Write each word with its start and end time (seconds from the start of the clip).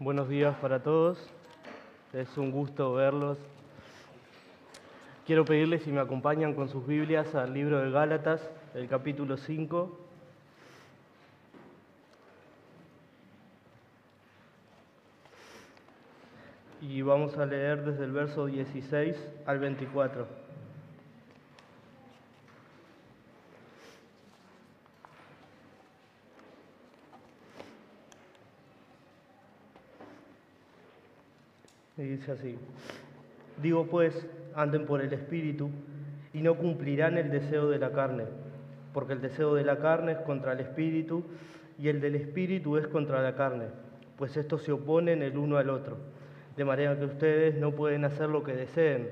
Buenos 0.00 0.28
días 0.28 0.54
para 0.58 0.80
todos. 0.80 1.18
Es 2.12 2.38
un 2.38 2.52
gusto 2.52 2.94
verlos. 2.94 3.36
Quiero 5.26 5.44
pedirles 5.44 5.82
si 5.82 5.90
me 5.90 5.98
acompañan 5.98 6.54
con 6.54 6.68
sus 6.68 6.86
Biblias 6.86 7.34
al 7.34 7.52
libro 7.52 7.80
de 7.80 7.90
Gálatas, 7.90 8.48
el 8.76 8.86
capítulo 8.86 9.36
5. 9.36 9.98
Y 16.82 17.02
vamos 17.02 17.36
a 17.36 17.44
leer 17.44 17.84
desde 17.84 18.04
el 18.04 18.12
verso 18.12 18.46
16 18.46 19.16
al 19.46 19.58
24. 19.58 20.47
Y 31.98 32.02
dice 32.02 32.30
así, 32.30 32.56
digo 33.60 33.86
pues, 33.86 34.24
anden 34.54 34.86
por 34.86 35.00
el 35.00 35.12
Espíritu 35.12 35.68
y 36.32 36.40
no 36.42 36.54
cumplirán 36.56 37.18
el 37.18 37.28
deseo 37.28 37.68
de 37.68 37.78
la 37.78 37.90
carne, 37.90 38.24
porque 38.94 39.14
el 39.14 39.20
deseo 39.20 39.54
de 39.56 39.64
la 39.64 39.78
carne 39.78 40.12
es 40.12 40.18
contra 40.18 40.52
el 40.52 40.60
Espíritu 40.60 41.24
y 41.76 41.88
el 41.88 42.00
del 42.00 42.14
Espíritu 42.14 42.76
es 42.76 42.86
contra 42.86 43.20
la 43.20 43.34
carne, 43.34 43.66
pues 44.16 44.36
estos 44.36 44.62
se 44.62 44.70
oponen 44.70 45.22
el 45.22 45.36
uno 45.36 45.56
al 45.56 45.70
otro, 45.70 45.96
de 46.56 46.64
manera 46.64 46.96
que 46.96 47.04
ustedes 47.04 47.56
no 47.56 47.72
pueden 47.72 48.04
hacer 48.04 48.28
lo 48.28 48.44
que 48.44 48.54
deseen, 48.54 49.10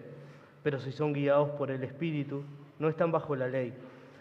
pero 0.62 0.78
si 0.78 0.92
son 0.92 1.12
guiados 1.12 1.50
por 1.50 1.72
el 1.72 1.82
Espíritu, 1.82 2.44
no 2.78 2.88
están 2.88 3.10
bajo 3.10 3.34
la 3.34 3.48
ley. 3.48 3.72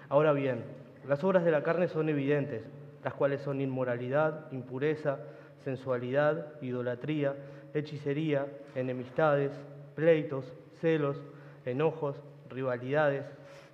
Ahora 0.09 0.33
bien, 0.33 0.63
las 1.07 1.23
obras 1.23 1.45
de 1.45 1.51
la 1.51 1.61
carne 1.61 1.87
son 1.87 2.09
evidentes, 2.09 2.63
las 3.03 3.13
cuales 3.13 3.41
son 3.41 3.61
inmoralidad, 3.61 4.51
impureza, 4.51 5.19
sensualidad, 5.63 6.59
idolatría, 6.61 7.35
hechicería, 7.75 8.47
enemistades, 8.73 9.51
pleitos, 9.95 10.45
celos, 10.81 11.17
enojos, 11.65 12.15
rivalidades, 12.49 13.25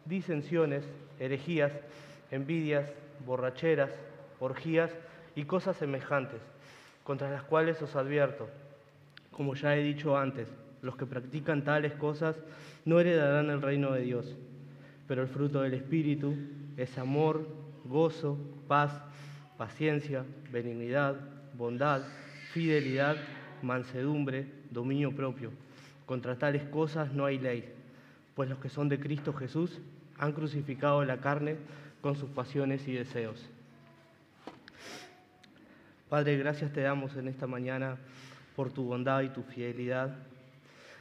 disensiones, 0.06 0.84
herejías, 1.20 1.72
envidias, 2.32 2.92
borracheras, 3.26 3.92
orgías 4.40 4.92
y 5.36 5.46
cosas 5.46 5.78
semejantes, 5.78 6.42
contra 7.04 7.30
las 7.30 7.44
cuales 7.44 7.82
os 7.82 7.96
advierto, 7.96 8.50
como 9.32 9.56
ya 9.56 9.76
he 9.76 9.84
dicho 9.84 10.18
antes, 10.18 10.48
los 10.82 10.96
que 10.96 11.06
practican 11.06 11.64
tales 11.64 11.94
cosas 11.94 12.36
no 12.86 13.00
heredarán 13.00 13.50
el 13.50 13.62
reino 13.62 13.92
de 13.92 14.02
Dios. 14.02 14.36
Pero 15.08 15.22
el 15.22 15.28
fruto 15.28 15.62
del 15.62 15.76
Espíritu 15.76 16.36
es 16.76 16.98
amor, 16.98 17.48
gozo, 17.86 18.38
paz, 18.68 18.92
paciencia, 19.58 20.24
benignidad, 20.52 21.16
bondad, 21.54 22.02
fidelidad, 22.52 23.16
mansedumbre, 23.64 24.48
dominio 24.70 25.16
propio. 25.16 25.52
Contra 26.06 26.38
tales 26.38 26.64
cosas 26.64 27.14
no 27.14 27.26
hay 27.26 27.40
ley, 27.40 27.72
pues 28.36 28.50
los 28.50 28.60
que 28.60 28.70
son 28.70 28.90
de 28.90 29.00
Cristo 29.00 29.34
Jesús 29.34 29.80
han 30.18 30.34
crucificado 30.34 31.04
la 31.06 31.18
carne 31.18 31.58
con 32.02 32.16
sus 32.16 32.30
pasiones 32.30 32.88
y 32.88 32.94
deseos. 32.94 33.50
Padre, 36.10 36.38
gracias 36.38 36.74
te 36.74 36.82
damos 36.82 37.16
en 37.16 37.28
esta 37.28 37.48
mañana 37.48 37.98
por 38.56 38.72
tu 38.72 38.84
bondad 38.84 39.22
y 39.22 39.30
tu 39.30 39.44
fidelidad. 39.44 40.14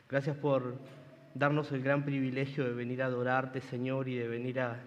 Gracias 0.09 0.37
por 0.37 0.77
darnos 1.35 1.73
el 1.73 1.83
gran 1.83 2.05
privilegio 2.05 2.65
de 2.65 2.73
venir 2.73 3.03
a 3.03 3.07
adorarte, 3.07 3.61
Señor, 3.61 4.09
y 4.09 4.17
de 4.17 4.29
venir 4.29 4.61
a, 4.61 4.81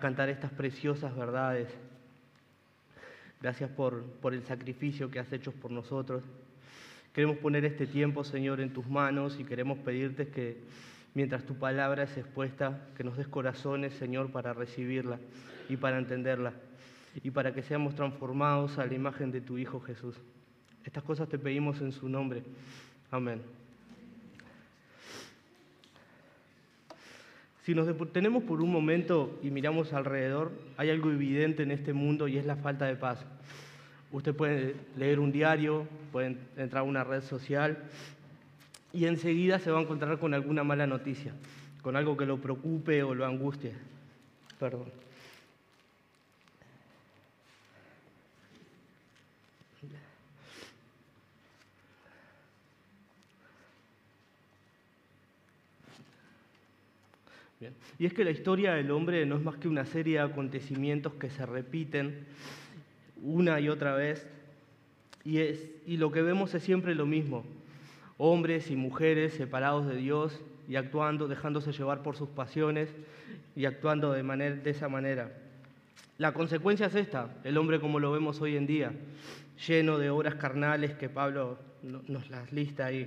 cantar 0.00 0.28
estas 0.28 0.50
preciosas 0.52 1.14
verdades. 1.14 1.68
Gracias 3.40 3.70
por, 3.70 4.02
por 4.02 4.34
el 4.34 4.42
sacrificio 4.44 5.10
que 5.10 5.18
has 5.18 5.32
hecho 5.32 5.52
por 5.52 5.70
nosotros. 5.70 6.22
Queremos 7.16 7.38
poner 7.38 7.64
este 7.64 7.86
tiempo, 7.86 8.24
Señor, 8.24 8.60
en 8.60 8.74
tus 8.74 8.86
manos 8.86 9.38
y 9.40 9.44
queremos 9.44 9.78
pedirte 9.78 10.28
que 10.28 10.58
mientras 11.14 11.44
tu 11.44 11.54
palabra 11.54 12.02
es 12.02 12.14
expuesta, 12.18 12.88
que 12.94 13.04
nos 13.04 13.16
des 13.16 13.26
corazones, 13.26 13.94
Señor, 13.94 14.30
para 14.30 14.52
recibirla 14.52 15.18
y 15.70 15.78
para 15.78 15.96
entenderla 15.96 16.52
y 17.24 17.30
para 17.30 17.54
que 17.54 17.62
seamos 17.62 17.94
transformados 17.94 18.76
a 18.76 18.84
la 18.84 18.92
imagen 18.92 19.32
de 19.32 19.40
tu 19.40 19.56
Hijo 19.56 19.80
Jesús. 19.80 20.14
Estas 20.84 21.04
cosas 21.04 21.26
te 21.30 21.38
pedimos 21.38 21.80
en 21.80 21.92
su 21.92 22.06
nombre. 22.06 22.42
Amén. 23.10 23.40
Si 27.62 27.74
nos 27.74 27.86
detenemos 27.86 28.42
por 28.42 28.60
un 28.60 28.70
momento 28.70 29.40
y 29.42 29.50
miramos 29.50 29.94
alrededor, 29.94 30.52
hay 30.76 30.90
algo 30.90 31.10
evidente 31.10 31.62
en 31.62 31.70
este 31.70 31.94
mundo 31.94 32.28
y 32.28 32.36
es 32.36 32.44
la 32.44 32.56
falta 32.56 32.84
de 32.84 32.96
paz. 32.96 33.24
Usted 34.12 34.34
puede 34.34 34.76
leer 34.96 35.18
un 35.18 35.32
diario, 35.32 35.86
puede 36.12 36.36
entrar 36.56 36.80
a 36.80 36.82
una 36.84 37.04
red 37.04 37.22
social 37.22 37.76
y 38.92 39.06
enseguida 39.06 39.58
se 39.58 39.70
va 39.70 39.78
a 39.78 39.82
encontrar 39.82 40.18
con 40.18 40.32
alguna 40.32 40.64
mala 40.64 40.86
noticia, 40.86 41.32
con 41.82 41.96
algo 41.96 42.16
que 42.16 42.24
lo 42.24 42.38
preocupe 42.38 43.02
o 43.02 43.14
lo 43.14 43.26
angustie. 43.26 43.72
Perdón. 44.58 44.90
Bien. 57.60 57.74
Y 57.98 58.06
es 58.06 58.12
que 58.12 58.24
la 58.24 58.30
historia 58.30 58.74
del 58.74 58.90
hombre 58.90 59.24
no 59.26 59.36
es 59.36 59.42
más 59.42 59.56
que 59.56 59.68
una 59.68 59.84
serie 59.86 60.18
de 60.18 60.20
acontecimientos 60.20 61.14
que 61.14 61.30
se 61.30 61.44
repiten 61.44 62.26
una 63.22 63.60
y 63.60 63.68
otra 63.68 63.94
vez. 63.94 64.26
Y, 65.24 65.38
es, 65.38 65.70
y 65.86 65.96
lo 65.96 66.12
que 66.12 66.22
vemos 66.22 66.54
es 66.54 66.62
siempre 66.62 66.94
lo 66.94 67.06
mismo. 67.06 67.44
Hombres 68.18 68.70
y 68.70 68.76
mujeres 68.76 69.34
separados 69.34 69.86
de 69.86 69.96
Dios 69.96 70.40
y 70.68 70.76
actuando, 70.76 71.28
dejándose 71.28 71.72
llevar 71.72 72.02
por 72.02 72.16
sus 72.16 72.28
pasiones 72.28 72.88
y 73.54 73.64
actuando 73.66 74.12
de, 74.12 74.22
manera, 74.22 74.56
de 74.56 74.70
esa 74.70 74.88
manera. 74.88 75.32
La 76.18 76.32
consecuencia 76.32 76.86
es 76.86 76.94
esta, 76.94 77.34
el 77.44 77.58
hombre 77.58 77.80
como 77.80 78.00
lo 78.00 78.10
vemos 78.10 78.40
hoy 78.40 78.56
en 78.56 78.66
día, 78.66 78.92
lleno 79.66 79.98
de 79.98 80.10
obras 80.10 80.36
carnales 80.36 80.94
que 80.94 81.08
Pablo 81.08 81.58
nos 81.82 82.30
las 82.30 82.52
lista 82.52 82.86
ahí. 82.86 83.06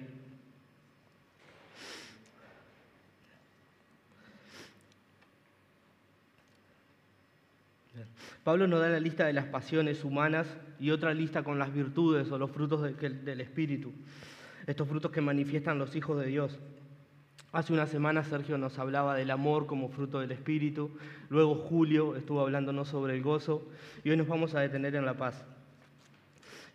Pablo 8.43 8.67
nos 8.67 8.81
da 8.81 8.89
la 8.89 8.99
lista 8.99 9.25
de 9.25 9.33
las 9.33 9.45
pasiones 9.45 10.03
humanas 10.03 10.47
y 10.79 10.91
otra 10.91 11.13
lista 11.13 11.43
con 11.43 11.59
las 11.59 11.73
virtudes 11.73 12.31
o 12.31 12.37
los 12.37 12.51
frutos 12.51 12.81
del 12.81 13.41
Espíritu, 13.41 13.91
estos 14.67 14.87
frutos 14.87 15.11
que 15.11 15.21
manifiestan 15.21 15.79
los 15.79 15.95
hijos 15.95 16.19
de 16.19 16.27
Dios. 16.27 16.59
Hace 17.51 17.73
una 17.73 17.87
semana 17.87 18.23
Sergio 18.23 18.57
nos 18.59 18.77
hablaba 18.77 19.15
del 19.15 19.31
amor 19.31 19.65
como 19.65 19.89
fruto 19.89 20.19
del 20.19 20.31
Espíritu, 20.31 20.91
luego 21.29 21.55
Julio 21.55 22.15
estuvo 22.15 22.41
hablándonos 22.41 22.87
sobre 22.87 23.15
el 23.15 23.23
gozo 23.23 23.67
y 24.03 24.11
hoy 24.11 24.17
nos 24.17 24.27
vamos 24.27 24.53
a 24.53 24.59
detener 24.59 24.95
en 24.95 25.05
la 25.05 25.15
paz. 25.15 25.43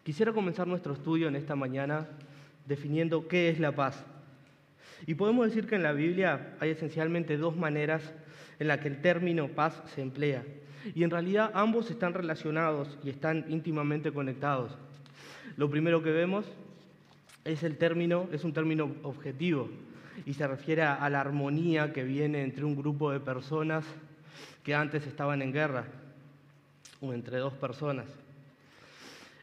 Quisiera 0.02 0.32
comenzar 0.32 0.66
nuestro 0.66 0.92
estudio 0.92 1.28
en 1.28 1.36
esta 1.36 1.54
mañana 1.54 2.08
definiendo 2.66 3.28
qué 3.28 3.48
es 3.48 3.60
la 3.60 3.72
paz. 3.72 4.04
Y 5.06 5.14
podemos 5.14 5.46
decir 5.46 5.66
que 5.66 5.76
en 5.76 5.82
la 5.82 5.92
Biblia 5.92 6.56
hay 6.60 6.70
esencialmente 6.70 7.36
dos 7.36 7.56
maneras 7.56 8.12
en 8.58 8.68
las 8.68 8.80
que 8.80 8.88
el 8.88 9.00
término 9.00 9.48
paz 9.48 9.82
se 9.94 10.02
emplea. 10.02 10.42
Y 10.95 11.05
en 11.05 11.11
realidad 11.11 11.50
ambos 11.55 11.91
están 11.91 12.15
relacionados 12.15 12.99
y 13.05 13.11
están 13.11 13.45
íntimamente 13.49 14.12
conectados. 14.12 14.77
Lo 15.56 15.71
primero 15.71 16.03
que 16.03 16.11
vemos 16.11 16.47
es 17.45 17.62
el 17.62 17.77
término, 17.77 18.28
es 18.33 18.45
un 18.45 18.53
término 18.53 18.91
objetivo 19.03 19.69
y 20.27 20.34
se 20.34 20.47
refiere 20.47 20.83
a 20.83 21.09
la 21.11 21.21
armonía 21.21 21.93
que 21.93 22.05
viene 22.05 22.43
entre 22.43 22.65
un 22.65 22.77
grupo 22.77 23.11
de 23.11 23.21
personas 23.21 23.84
que 24.62 24.75
antes 24.75 25.06
estaban 25.06 25.43
en 25.43 25.53
guerra 25.53 25.84
o 27.01 27.12
entre 27.12 27.39
dos 27.39 27.53
personas. 27.55 28.06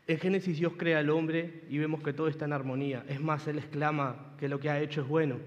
En 0.08 0.18
Génesis 0.18 0.58
Dios 0.58 0.74
crea 0.78 1.00
al 1.00 1.10
hombre 1.10 1.62
y 1.70 1.78
vemos 1.78 2.02
que 2.02 2.12
todo 2.12 2.28
está 2.28 2.46
en 2.46 2.54
armonía. 2.54 3.06
Es 3.08 3.22
más, 3.22 3.48
Él 3.48 3.60
exclama 3.60 4.34
que 4.38 4.50
lo 4.50 4.60
que 4.60 4.70
ha 4.70 4.82
hecho 4.82 5.02
es 5.02 5.08
bueno. 5.08 5.38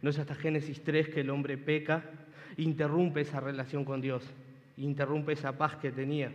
No 0.00 0.10
es 0.10 0.18
hasta 0.18 0.34
Génesis 0.34 0.82
3 0.82 1.08
que 1.08 1.20
el 1.20 1.30
hombre 1.30 1.58
peca, 1.58 2.04
interrumpe 2.56 3.20
esa 3.20 3.40
relación 3.40 3.84
con 3.84 4.00
Dios 4.00 4.22
interrumpe 4.76 5.32
esa 5.32 5.56
paz 5.56 5.76
que 5.76 5.90
tenía. 5.90 6.32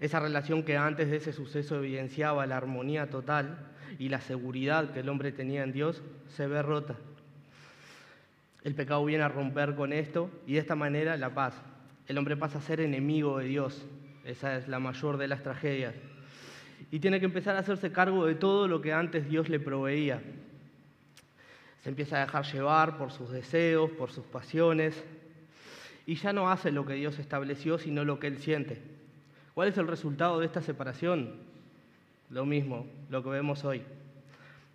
Esa 0.00 0.20
relación 0.20 0.62
que 0.62 0.76
antes 0.76 1.10
de 1.10 1.16
ese 1.16 1.32
suceso 1.32 1.76
evidenciaba 1.76 2.46
la 2.46 2.56
armonía 2.56 3.08
total 3.08 3.58
y 3.98 4.08
la 4.08 4.20
seguridad 4.20 4.92
que 4.92 5.00
el 5.00 5.08
hombre 5.08 5.32
tenía 5.32 5.62
en 5.62 5.72
Dios, 5.72 6.02
se 6.28 6.46
ve 6.46 6.62
rota. 6.62 6.96
El 8.64 8.74
pecado 8.74 9.04
viene 9.04 9.24
a 9.24 9.28
romper 9.28 9.74
con 9.74 9.92
esto 9.92 10.30
y 10.46 10.54
de 10.54 10.58
esta 10.60 10.74
manera 10.74 11.16
la 11.16 11.34
paz. 11.34 11.54
El 12.06 12.18
hombre 12.18 12.36
pasa 12.36 12.58
a 12.58 12.62
ser 12.62 12.80
enemigo 12.80 13.38
de 13.38 13.46
Dios. 13.46 13.86
Esa 14.24 14.56
es 14.56 14.68
la 14.68 14.78
mayor 14.78 15.16
de 15.16 15.28
las 15.28 15.42
tragedias. 15.42 15.94
Y 16.90 17.00
tiene 17.00 17.18
que 17.18 17.26
empezar 17.26 17.56
a 17.56 17.60
hacerse 17.60 17.92
cargo 17.92 18.26
de 18.26 18.34
todo 18.34 18.68
lo 18.68 18.80
que 18.80 18.92
antes 18.92 19.28
Dios 19.28 19.48
le 19.48 19.58
proveía. 19.58 20.20
Se 21.82 21.88
empieza 21.88 22.16
a 22.16 22.26
dejar 22.26 22.44
llevar 22.44 22.98
por 22.98 23.10
sus 23.10 23.30
deseos, 23.30 23.90
por 23.92 24.10
sus 24.10 24.26
pasiones, 24.26 25.02
y 26.08 26.14
ya 26.14 26.32
no 26.32 26.50
hace 26.50 26.72
lo 26.72 26.86
que 26.86 26.94
Dios 26.94 27.18
estableció, 27.18 27.78
sino 27.78 28.02
lo 28.02 28.18
que 28.18 28.28
él 28.28 28.38
siente. 28.38 28.80
¿Cuál 29.52 29.68
es 29.68 29.76
el 29.76 29.86
resultado 29.86 30.40
de 30.40 30.46
esta 30.46 30.62
separación? 30.62 31.34
lo 32.30 32.46
mismo, 32.46 32.86
lo 33.10 33.22
que 33.22 33.28
vemos 33.28 33.62
hoy. 33.64 33.82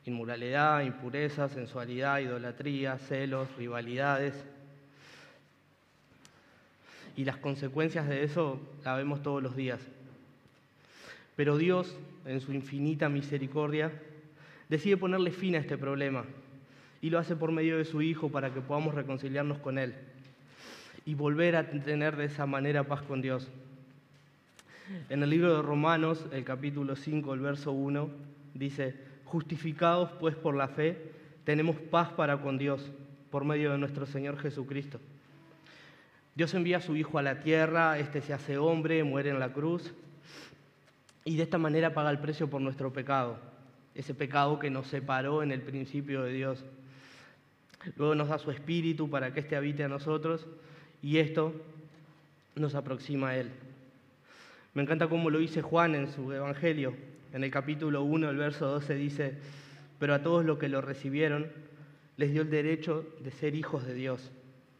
Inmoralidad, 0.06 0.83
impureza, 0.83 1.50
sensualidad, 1.50 2.19
idolatría, 2.19 3.00
celos, 3.00 3.47
rivalidades. 3.57 4.45
Y 7.15 7.25
las 7.25 7.38
consecuencias 7.38 8.07
de 8.07 8.24
eso 8.24 8.59
las 8.83 8.97
vemos 8.97 9.24
todos 9.24 9.41
los 9.41 9.56
días. 9.56 9.79
Pero 11.36 11.57
Dios, 11.57 11.97
en 12.25 12.41
su 12.41 12.53
infinita 12.53 13.09
misericordia, 13.09 13.91
decide 14.69 14.97
ponerle 14.97 15.31
fin 15.31 15.56
a 15.56 15.59
este 15.59 15.79
problema 15.79 16.25
y 17.01 17.09
lo 17.09 17.18
hace 17.18 17.36
por 17.36 17.51
medio 17.51 17.79
de 17.79 17.86
su 17.86 18.03
Hijo 18.03 18.29
para 18.29 18.53
que 18.53 18.62
podamos 18.62 18.94
reconciliarnos 18.94 19.57
con 19.57 19.79
Él 19.79 19.95
y 21.05 21.15
volver 21.15 21.55
a 21.55 21.69
tener 21.69 22.15
de 22.15 22.25
esa 22.25 22.45
manera 22.45 22.83
paz 22.85 23.01
con 23.01 23.21
Dios. 23.21 23.50
En 25.09 25.23
el 25.23 25.29
libro 25.29 25.55
de 25.55 25.61
Romanos, 25.61 26.25
el 26.31 26.44
capítulo 26.44 26.95
5, 26.95 27.33
el 27.33 27.39
verso 27.39 27.71
1, 27.71 28.09
dice, 28.53 28.95
justificados 29.25 30.11
pues 30.19 30.35
por 30.35 30.55
la 30.55 30.67
fe, 30.67 31.11
tenemos 31.44 31.75
paz 31.77 32.09
para 32.11 32.38
con 32.38 32.57
Dios 32.57 32.91
por 33.31 33.45
medio 33.45 33.71
de 33.71 33.77
nuestro 33.77 34.05
Señor 34.05 34.38
Jesucristo. 34.38 35.00
Dios 36.35 36.53
envía 36.53 36.77
a 36.77 36.81
su 36.81 36.95
Hijo 36.95 37.17
a 37.17 37.21
la 37.21 37.39
tierra, 37.39 38.00
este 38.00 38.21
se 38.21 38.33
hace 38.33 38.57
hombre, 38.57 39.03
muere 39.03 39.29
en 39.29 39.39
la 39.39 39.53
cruz 39.53 39.94
y 41.25 41.35
de 41.35 41.44
esta 41.44 41.57
manera 41.57 41.94
paga 41.94 42.11
el 42.11 42.19
precio 42.19 42.50
por 42.50 42.61
nuestro 42.61 42.91
pecado, 42.91 43.38
ese 43.95 44.13
pecado 44.13 44.59
que 44.59 44.69
nos 44.69 44.88
separó 44.88 45.44
en 45.44 45.51
el 45.51 45.61
principio 45.61 46.23
de 46.23 46.33
Dios. 46.33 46.63
Luego 47.97 48.15
nos 48.15 48.29
da 48.29 48.38
su 48.38 48.51
espíritu 48.51 49.09
para 49.09 49.33
que 49.33 49.41
éste 49.41 49.55
habite 49.55 49.83
a 49.83 49.89
nosotros 49.89 50.47
y 51.03 51.17
esto 51.17 51.53
nos 52.55 52.73
aproxima 52.73 53.29
a 53.29 53.38
Él. 53.38 53.51
Me 54.73 54.81
encanta 54.81 55.07
cómo 55.07 55.29
lo 55.29 55.38
dice 55.38 55.61
Juan 55.61 55.94
en 55.94 56.11
su 56.11 56.31
Evangelio. 56.31 56.95
En 57.33 57.44
el 57.44 57.51
capítulo 57.51 58.03
1, 58.03 58.29
el 58.29 58.38
verso 58.38 58.65
12 58.67 58.95
dice, 58.95 59.33
pero 60.00 60.13
a 60.15 60.23
todos 60.23 60.45
los 60.45 60.57
que 60.57 60.69
lo 60.69 60.81
recibieron 60.81 61.47
les 62.17 62.31
dio 62.31 62.44
el 62.44 62.50
derecho 62.50 63.05
de 63.19 63.31
ser 63.31 63.53
hijos 63.53 63.85
de 63.85 63.94
Dios, 63.94 64.31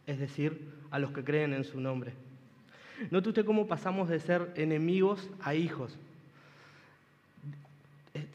es 0.07 0.19
decir, 0.19 0.61
a 0.91 0.99
los 0.99 1.11
que 1.11 1.23
creen 1.23 1.53
en 1.53 1.65
su 1.65 1.79
nombre. 1.81 2.13
Note 3.11 3.29
usted 3.29 3.45
cómo 3.45 3.67
pasamos 3.67 4.07
de 4.07 4.19
ser 4.19 4.51
enemigos 4.55 5.29
a 5.41 5.55
hijos. 5.55 5.97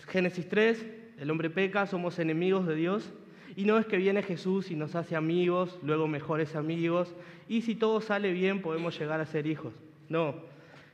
Génesis 0.09 0.49
3, 0.49 0.85
el 1.21 1.31
hombre 1.31 1.49
peca, 1.49 1.87
somos 1.87 2.19
enemigos 2.19 2.67
de 2.67 2.75
Dios, 2.75 3.11
y 3.59 3.65
no 3.65 3.77
es 3.77 3.87
que 3.87 3.97
viene 3.97 4.23
Jesús 4.23 4.71
y 4.71 4.77
nos 4.77 4.95
hace 4.95 5.17
amigos, 5.17 5.81
luego 5.83 6.07
mejores 6.07 6.55
amigos, 6.55 7.13
y 7.49 7.63
si 7.63 7.75
todo 7.75 8.01
sale 8.01 8.33
bien 8.33 8.63
podemos 8.63 8.97
llegar 8.97 9.21
a 9.21 9.27
ser 9.27 9.49
hijos. 9.49 9.75
No, 10.09 10.37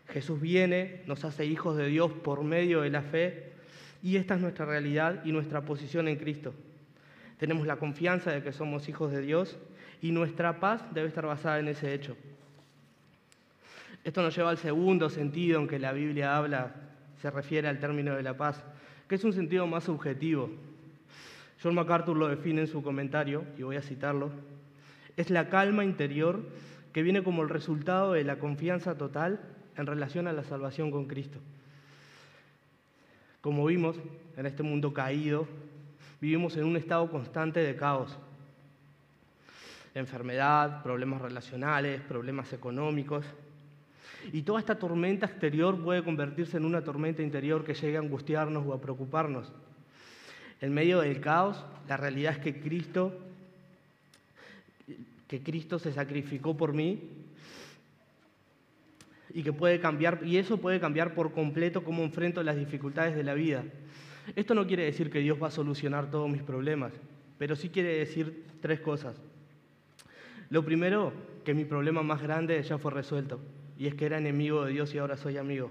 Jesús 0.08 0.40
viene, 0.40 1.02
nos 1.06 1.26
hace 1.26 1.44
hijos 1.44 1.76
de 1.76 1.88
Dios 1.88 2.10
por 2.10 2.42
medio 2.42 2.80
de 2.80 2.88
la 2.88 3.02
fe 3.02 3.52
y 4.02 4.16
esta 4.16 4.36
es 4.36 4.40
nuestra 4.40 4.64
realidad 4.64 5.20
y 5.26 5.32
nuestra 5.32 5.60
posición 5.66 6.08
en 6.08 6.16
Cristo. 6.16 6.54
Tenemos 7.36 7.66
la 7.66 7.76
confianza 7.76 8.32
de 8.32 8.42
que 8.42 8.54
somos 8.54 8.88
hijos 8.88 9.12
de 9.12 9.20
Dios 9.20 9.58
y 10.00 10.12
nuestra 10.12 10.58
paz 10.58 10.82
debe 10.94 11.08
estar 11.08 11.26
basada 11.26 11.58
en 11.58 11.68
ese 11.68 11.92
hecho. 11.92 12.16
Esto 14.04 14.22
nos 14.22 14.34
lleva 14.34 14.48
al 14.48 14.56
segundo 14.56 15.10
sentido 15.10 15.60
en 15.60 15.68
que 15.68 15.78
la 15.78 15.92
Biblia 15.92 16.34
habla, 16.34 16.74
se 17.20 17.30
refiere 17.30 17.68
al 17.68 17.78
término 17.78 18.16
de 18.16 18.22
la 18.22 18.38
paz, 18.38 18.64
que 19.06 19.16
es 19.16 19.24
un 19.24 19.34
sentido 19.34 19.66
más 19.66 19.84
subjetivo. 19.84 20.48
John 21.64 21.74
MacArthur 21.74 22.14
lo 22.14 22.28
define 22.28 22.60
en 22.60 22.66
su 22.66 22.82
comentario, 22.82 23.42
y 23.56 23.62
voy 23.62 23.76
a 23.76 23.82
citarlo, 23.82 24.30
es 25.16 25.30
la 25.30 25.48
calma 25.48 25.82
interior 25.82 26.42
que 26.92 27.02
viene 27.02 27.24
como 27.24 27.42
el 27.42 27.48
resultado 27.48 28.12
de 28.12 28.22
la 28.22 28.38
confianza 28.38 28.98
total 28.98 29.40
en 29.74 29.86
relación 29.86 30.28
a 30.28 30.34
la 30.34 30.44
salvación 30.44 30.90
con 30.90 31.06
Cristo. 31.06 31.38
Como 33.40 33.64
vimos, 33.64 33.96
en 34.36 34.44
este 34.44 34.62
mundo 34.62 34.92
caído, 34.92 35.46
vivimos 36.20 36.54
en 36.58 36.64
un 36.64 36.76
estado 36.76 37.10
constante 37.10 37.60
de 37.60 37.76
caos. 37.76 38.14
Enfermedad, 39.94 40.82
problemas 40.82 41.22
relacionales, 41.22 42.02
problemas 42.02 42.52
económicos. 42.52 43.24
Y 44.34 44.42
toda 44.42 44.60
esta 44.60 44.78
tormenta 44.78 45.24
exterior 45.24 45.82
puede 45.82 46.04
convertirse 46.04 46.58
en 46.58 46.66
una 46.66 46.84
tormenta 46.84 47.22
interior 47.22 47.64
que 47.64 47.72
llegue 47.72 47.96
a 47.96 48.00
angustiarnos 48.00 48.66
o 48.66 48.74
a 48.74 48.80
preocuparnos. 48.82 49.50
En 50.64 50.72
medio 50.72 51.02
del 51.02 51.20
caos, 51.20 51.62
la 51.86 51.98
realidad 51.98 52.32
es 52.32 52.38
que 52.38 52.58
Cristo, 52.58 53.12
que 55.28 55.42
Cristo 55.42 55.78
se 55.78 55.92
sacrificó 55.92 56.56
por 56.56 56.72
mí 56.72 57.02
y 59.34 59.42
que 59.42 59.52
puede 59.52 59.78
cambiar, 59.78 60.20
y 60.24 60.38
eso 60.38 60.56
puede 60.56 60.80
cambiar 60.80 61.14
por 61.14 61.32
completo 61.32 61.84
cómo 61.84 62.02
enfrento 62.02 62.42
las 62.42 62.56
dificultades 62.56 63.14
de 63.14 63.24
la 63.24 63.34
vida. 63.34 63.62
Esto 64.36 64.54
no 64.54 64.66
quiere 64.66 64.86
decir 64.86 65.10
que 65.10 65.18
Dios 65.18 65.36
va 65.42 65.48
a 65.48 65.50
solucionar 65.50 66.10
todos 66.10 66.30
mis 66.30 66.42
problemas, 66.42 66.94
pero 67.36 67.56
sí 67.56 67.68
quiere 67.68 67.98
decir 67.98 68.46
tres 68.62 68.80
cosas. 68.80 69.20
Lo 70.48 70.64
primero, 70.64 71.12
que 71.44 71.52
mi 71.52 71.66
problema 71.66 72.02
más 72.02 72.22
grande 72.22 72.62
ya 72.62 72.78
fue 72.78 72.90
resuelto, 72.90 73.38
y 73.78 73.86
es 73.86 73.94
que 73.94 74.06
era 74.06 74.16
enemigo 74.16 74.64
de 74.64 74.72
Dios 74.72 74.94
y 74.94 74.98
ahora 74.98 75.18
soy 75.18 75.36
amigo. 75.36 75.70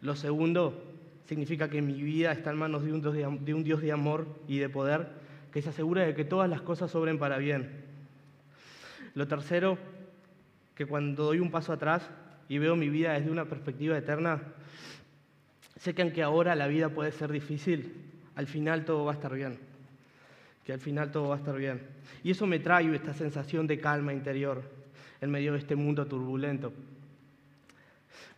Lo 0.00 0.16
segundo, 0.16 0.97
significa 1.28 1.68
que 1.68 1.82
mi 1.82 1.92
vida 2.02 2.32
está 2.32 2.50
en 2.50 2.56
manos 2.56 2.82
de 2.82 2.92
un, 2.92 3.02
Dios 3.62 3.82
de, 3.82 3.92
amor 3.92 4.26
y 4.48 4.58
de 4.58 4.70
poder, 4.70 5.08
que 5.52 5.60
se 5.60 5.68
asegura 5.68 6.02
de 6.02 6.14
que 6.14 6.24
todas 6.24 6.48
las 6.48 6.62
cosas 6.62 6.90
sobren 6.90 7.18
para 7.18 7.36
bien. 7.36 7.84
Lo 9.12 9.28
tercero, 9.28 9.76
que 10.74 10.86
cuando 10.86 11.24
doy 11.24 11.40
un 11.40 11.50
paso 11.50 11.74
atrás, 11.74 12.08
y 12.48 12.56
veo 12.56 12.76
mi 12.76 12.88
vida 12.88 13.12
desde 13.12 13.30
una 13.30 13.44
perspectiva 13.44 13.98
eterna, 13.98 14.40
sé 15.76 15.94
que 15.94 16.00
aunque 16.00 16.22
ahora 16.22 16.54
la 16.54 16.66
vida 16.66 16.88
puede 16.88 17.12
ser 17.12 17.30
difícil, 17.30 17.92
al 18.34 18.46
final 18.46 18.86
todo 18.86 19.04
va 19.04 19.12
a 19.12 19.14
estar 19.16 19.34
bien. 19.34 19.58
Que 20.64 20.72
al 20.72 20.80
final 20.80 21.12
todo 21.12 21.28
va 21.28 21.34
a 21.34 21.38
estar 21.38 21.56
bien. 21.56 21.82
Y 22.24 22.30
eso 22.30 22.46
me 22.46 22.58
trae 22.58 22.94
esta 22.94 23.12
sensación 23.12 23.66
de 23.66 23.78
calma 23.78 24.14
interior 24.14 24.62
en 25.20 25.30
medio 25.30 25.52
de 25.52 25.58
este 25.58 25.76
mundo 25.76 26.06
turbulento. 26.06 26.72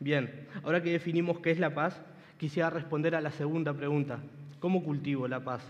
Bien, 0.01 0.49
ahora 0.65 0.83
que 0.83 0.91
definimos 0.91 1.39
qué 1.39 1.53
es 1.53 1.61
la 1.61 1.73
paz, 1.73 2.01
quisiera 2.41 2.71
responder 2.71 3.15
a 3.15 3.21
la 3.21 3.31
segunda 3.31 3.75
pregunta. 3.75 4.19
¿Cómo 4.61 4.83
cultivo 4.83 5.29
la 5.29 5.45
paz? 5.45 5.63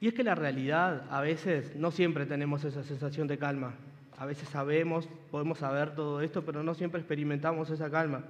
Y 0.00 0.08
es 0.08 0.14
que 0.14 0.24
la 0.24 0.34
realidad, 0.34 1.04
a 1.10 1.20
veces, 1.20 1.76
no 1.76 1.92
siempre 1.92 2.26
tenemos 2.26 2.64
esa 2.64 2.82
sensación 2.82 3.28
de 3.28 3.38
calma. 3.38 3.74
A 4.18 4.26
veces 4.26 4.48
sabemos, 4.48 5.08
podemos 5.30 5.58
saber 5.58 5.94
todo 5.94 6.22
esto, 6.22 6.44
pero 6.44 6.64
no 6.64 6.74
siempre 6.74 7.00
experimentamos 7.00 7.70
esa 7.70 7.88
calma. 7.88 8.24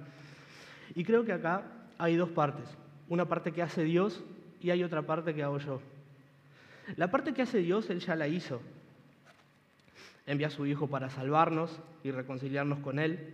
Y 0.93 1.03
creo 1.03 1.25
que 1.25 1.33
acá 1.33 1.63
hay 1.97 2.15
dos 2.15 2.29
partes. 2.29 2.69
Una 3.07 3.25
parte 3.25 3.53
que 3.53 3.63
hace 3.63 3.83
Dios 3.83 4.23
y 4.61 4.69
hay 4.69 4.83
otra 4.83 5.01
parte 5.01 5.33
que 5.33 5.41
hago 5.41 5.57
yo. 5.57 5.81
La 6.95 7.09
parte 7.09 7.33
que 7.33 7.41
hace 7.41 7.57
Dios, 7.57 7.89
Él 7.89 8.01
ya 8.01 8.15
la 8.15 8.27
hizo. 8.27 8.61
Envía 10.27 10.47
a 10.47 10.51
su 10.51 10.67
Hijo 10.67 10.85
para 10.85 11.09
salvarnos 11.09 11.79
y 12.03 12.11
reconciliarnos 12.11 12.79
con 12.79 12.99
Él. 12.99 13.33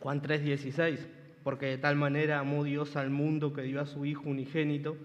Juan 0.00 0.20
3:16, 0.20 1.17
porque 1.42 1.66
de 1.66 1.78
tal 1.78 1.96
manera 1.96 2.38
amó 2.38 2.64
Dios 2.64 2.96
al 2.96 3.10
mundo 3.10 3.52
que 3.52 3.62
dio 3.62 3.80
a 3.80 3.86
su 3.86 4.04
Hijo 4.04 4.28
unigénito, 4.28 4.96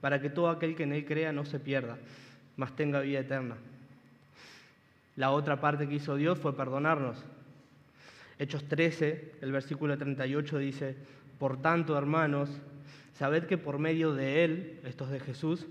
para 0.00 0.20
que 0.20 0.30
todo 0.30 0.50
aquel 0.50 0.76
que 0.76 0.84
en 0.84 0.92
Él 0.92 1.04
crea 1.04 1.32
no 1.32 1.44
se 1.44 1.58
pierda, 1.58 1.98
mas 2.56 2.76
tenga 2.76 3.00
vida 3.00 3.20
eterna. 3.20 3.56
La 5.16 5.30
otra 5.30 5.60
parte 5.60 5.88
que 5.88 5.94
hizo 5.94 6.16
Dios 6.16 6.38
fue 6.38 6.56
perdonarnos. 6.56 7.24
Hechos 8.38 8.68
13, 8.68 9.36
el 9.40 9.52
versículo 9.52 9.96
38 9.96 10.58
dice, 10.58 10.96
por 11.38 11.60
tanto, 11.62 11.96
hermanos, 11.96 12.50
sabed 13.14 13.44
que 13.44 13.56
por 13.56 13.78
medio 13.78 14.12
de 14.12 14.44
Él, 14.44 14.80
esto 14.84 15.04
es 15.04 15.10
de 15.10 15.20
Jesús, 15.20 15.66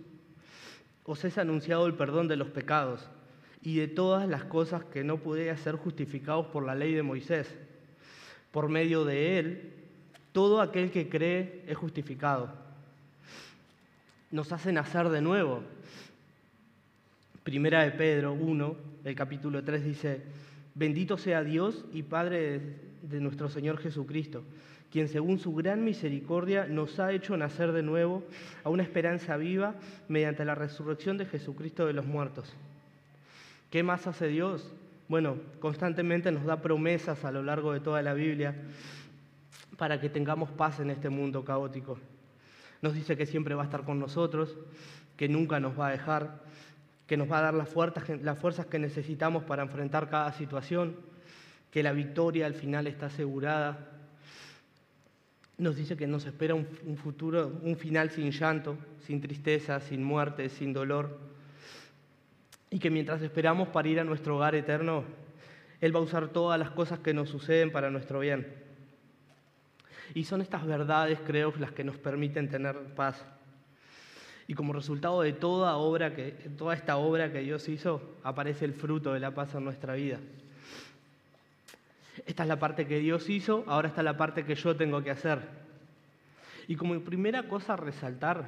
os 1.05 1.23
es 1.23 1.37
anunciado 1.37 1.85
el 1.85 1.93
perdón 1.93 2.27
de 2.27 2.35
los 2.35 2.49
pecados 2.49 3.07
y 3.61 3.77
de 3.77 3.87
todas 3.87 4.27
las 4.27 4.43
cosas 4.43 4.83
que 4.85 5.03
no 5.03 5.17
podían 5.17 5.57
ser 5.57 5.75
justificados 5.75 6.47
por 6.47 6.65
la 6.65 6.75
ley 6.75 6.93
de 6.93 7.03
Moisés. 7.03 7.55
Por 8.51 8.69
medio 8.69 9.05
de 9.05 9.37
Él, 9.39 9.73
todo 10.35 10.59
aquel 10.59 10.91
que 10.91 11.07
cree 11.07 11.63
es 11.65 11.77
justificado. 11.77 12.49
Nos 14.31 14.51
hace 14.51 14.73
nacer 14.73 15.07
de 15.07 15.21
nuevo. 15.21 15.63
Primera 17.45 17.83
de 17.83 17.91
Pedro 17.91 18.33
1, 18.33 18.75
el 19.05 19.15
capítulo 19.15 19.63
3 19.63 19.85
dice, 19.85 20.23
bendito 20.73 21.17
sea 21.17 21.41
Dios 21.41 21.85
y 21.93 22.03
Padre 22.03 22.59
de 23.01 23.21
nuestro 23.21 23.47
Señor 23.47 23.77
Jesucristo, 23.77 24.43
quien 24.91 25.07
según 25.07 25.39
su 25.39 25.55
gran 25.55 25.85
misericordia 25.85 26.65
nos 26.65 26.99
ha 26.99 27.13
hecho 27.13 27.37
nacer 27.37 27.71
de 27.71 27.83
nuevo 27.83 28.21
a 28.65 28.69
una 28.69 28.83
esperanza 28.83 29.37
viva 29.37 29.75
mediante 30.09 30.43
la 30.43 30.53
resurrección 30.53 31.17
de 31.17 31.27
Jesucristo 31.27 31.85
de 31.85 31.93
los 31.93 32.05
muertos. 32.05 32.53
¿Qué 33.71 33.83
más 33.83 34.05
hace 34.05 34.27
Dios? 34.27 34.69
Bueno, 35.07 35.37
constantemente 35.61 36.29
nos 36.29 36.43
da 36.43 36.61
promesas 36.61 37.23
a 37.23 37.31
lo 37.31 37.41
largo 37.41 37.71
de 37.71 37.79
toda 37.79 38.01
la 38.01 38.13
Biblia 38.13 38.53
para 39.77 39.99
que 39.99 40.09
tengamos 40.09 40.49
paz 40.51 40.79
en 40.79 40.89
este 40.89 41.09
mundo 41.09 41.43
caótico. 41.43 41.97
Nos 42.81 42.93
dice 42.93 43.17
que 43.17 43.25
siempre 43.25 43.55
va 43.55 43.63
a 43.63 43.65
estar 43.65 43.83
con 43.83 43.99
nosotros, 43.99 44.55
que 45.17 45.27
nunca 45.27 45.59
nos 45.59 45.79
va 45.79 45.87
a 45.87 45.91
dejar, 45.91 46.41
que 47.07 47.17
nos 47.17 47.31
va 47.31 47.39
a 47.39 47.41
dar 47.41 47.53
las 47.53 47.69
fuerzas, 47.69 48.65
que 48.65 48.79
necesitamos 48.79 49.43
para 49.43 49.63
enfrentar 49.63 50.09
cada 50.09 50.31
situación, 50.33 50.95
que 51.71 51.83
la 51.83 51.93
victoria 51.93 52.45
al 52.45 52.53
final 52.53 52.87
está 52.87 53.07
asegurada. 53.07 53.91
nos 55.57 55.77
dice 55.77 55.95
que 55.95 56.07
nos 56.07 56.25
espera 56.25 56.53
un 56.53 56.97
futuro, 56.97 57.59
un 57.63 57.77
final 57.77 58.09
sin 58.09 58.31
llanto, 58.31 58.77
sin 59.05 59.21
tristeza, 59.21 59.79
sin 59.79 60.03
muerte, 60.03 60.49
sin 60.49 60.73
dolor. 60.73 61.19
Y 62.69 62.79
que 62.79 62.89
mientras 62.89 63.21
esperamos 63.21 63.69
para 63.69 63.87
ir 63.87 63.99
a 63.99 64.03
nuestro 64.03 64.37
hogar 64.37 64.55
eterno, 64.55 65.03
Él 65.79 65.95
va 65.95 65.99
a 65.99 66.03
usar 66.03 66.29
todas 66.29 66.59
las 66.59 66.71
cosas 66.71 66.99
que 66.99 67.13
nos 67.13 67.29
suceden 67.29 67.71
para 67.71 67.89
nuestro 67.89 68.19
bien. 68.19 68.64
Y 70.13 70.23
son 70.23 70.41
estas 70.41 70.65
verdades, 70.65 71.19
creo, 71.25 71.53
las 71.57 71.71
que 71.71 71.83
nos 71.83 71.97
permiten 71.97 72.49
tener 72.49 72.75
paz. 72.95 73.25
Y 74.47 74.53
como 74.53 74.73
resultado 74.73 75.21
de 75.21 75.33
toda, 75.33 75.77
obra 75.77 76.13
que, 76.13 76.31
toda 76.57 76.75
esta 76.75 76.97
obra 76.97 77.31
que 77.31 77.39
Dios 77.39 77.67
hizo, 77.67 78.17
aparece 78.23 78.65
el 78.65 78.73
fruto 78.73 79.13
de 79.13 79.19
la 79.19 79.31
paz 79.31 79.55
en 79.55 79.63
nuestra 79.63 79.95
vida. 79.95 80.19
Esta 82.25 82.43
es 82.43 82.49
la 82.49 82.59
parte 82.59 82.87
que 82.87 82.99
Dios 82.99 83.29
hizo, 83.29 83.63
ahora 83.67 83.87
está 83.87 84.03
la 84.03 84.17
parte 84.17 84.45
que 84.45 84.55
yo 84.55 84.75
tengo 84.75 85.03
que 85.03 85.11
hacer. 85.11 85.39
Y 86.67 86.75
como 86.75 86.99
primera 87.01 87.43
cosa 87.43 87.73
a 87.73 87.77
resaltar, 87.77 88.45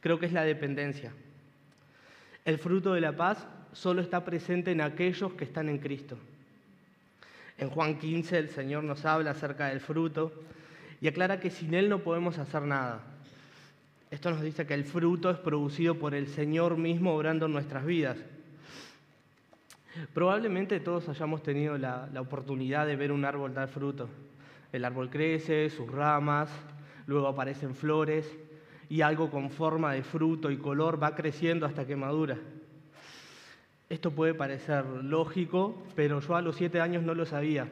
creo 0.00 0.18
que 0.18 0.26
es 0.26 0.32
la 0.32 0.44
dependencia. 0.44 1.12
El 2.44 2.58
fruto 2.58 2.94
de 2.94 3.00
la 3.00 3.16
paz 3.16 3.46
solo 3.72 4.00
está 4.00 4.24
presente 4.24 4.70
en 4.70 4.80
aquellos 4.80 5.32
que 5.32 5.44
están 5.44 5.68
en 5.68 5.78
Cristo. 5.78 6.16
En 7.58 7.70
Juan 7.70 7.98
15 7.98 8.38
el 8.38 8.48
Señor 8.50 8.84
nos 8.84 9.04
habla 9.04 9.32
acerca 9.32 9.68
del 9.68 9.80
fruto 9.80 10.32
y 11.00 11.08
aclara 11.08 11.40
que 11.40 11.50
sin 11.50 11.74
Él 11.74 11.88
no 11.88 12.00
podemos 12.00 12.38
hacer 12.38 12.62
nada. 12.62 13.00
Esto 14.10 14.30
nos 14.30 14.42
dice 14.42 14.66
que 14.66 14.74
el 14.74 14.84
fruto 14.84 15.30
es 15.30 15.38
producido 15.38 15.96
por 15.96 16.14
el 16.14 16.28
Señor 16.28 16.76
mismo 16.76 17.14
obrando 17.14 17.46
en 17.46 17.52
nuestras 17.52 17.84
vidas. 17.84 18.16
Probablemente 20.14 20.78
todos 20.80 21.08
hayamos 21.08 21.42
tenido 21.42 21.76
la, 21.78 22.08
la, 22.12 22.20
oportunidad 22.20 22.86
de 22.86 22.96
ver 22.96 23.12
un 23.12 23.24
árbol 23.24 23.54
dar 23.54 23.68
fruto. 23.68 24.08
El 24.72 24.84
árbol 24.84 25.10
crece, 25.10 25.70
sus 25.70 25.90
ramas, 25.90 26.50
luego 27.06 27.28
aparecen 27.28 27.74
flores 27.74 28.30
y 28.88 29.00
algo 29.00 29.30
con 29.30 29.50
forma 29.50 29.92
de 29.92 30.02
fruto 30.02 30.50
y 30.50 30.58
color 30.58 31.02
va 31.02 31.14
creciendo 31.14 31.66
hasta 31.66 31.86
que 31.86 31.96
madura. 31.96 32.38
Esto 33.88 34.10
puede 34.10 34.34
parecer 34.34 34.84
lógico, 34.84 35.82
pero 35.94 36.20
yo 36.20 36.36
a 36.36 36.42
los 36.42 36.56
siete 36.56 36.80
años 36.80 37.02
no 37.02 37.14
lo 37.14 37.24
sabía. 37.24 37.68